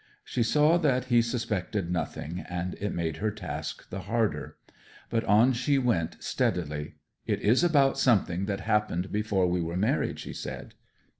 [0.23, 4.55] She saw that he suspected nothing, and it made her task the harder.
[5.11, 6.95] But on she went steadily.
[7.27, 10.73] 'It is about something that happened before we were married,' she said.